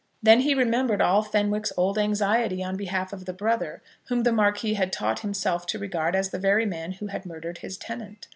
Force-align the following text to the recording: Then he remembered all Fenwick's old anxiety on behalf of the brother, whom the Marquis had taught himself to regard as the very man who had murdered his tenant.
Then 0.23 0.39
he 0.39 0.55
remembered 0.55 0.99
all 0.99 1.21
Fenwick's 1.21 1.71
old 1.77 1.99
anxiety 1.99 2.63
on 2.63 2.75
behalf 2.75 3.13
of 3.13 3.25
the 3.25 3.33
brother, 3.33 3.83
whom 4.07 4.23
the 4.23 4.31
Marquis 4.31 4.73
had 4.73 4.91
taught 4.91 5.19
himself 5.19 5.67
to 5.67 5.77
regard 5.77 6.15
as 6.15 6.31
the 6.31 6.39
very 6.39 6.65
man 6.65 6.93
who 6.93 7.05
had 7.05 7.23
murdered 7.23 7.59
his 7.59 7.77
tenant. 7.77 8.27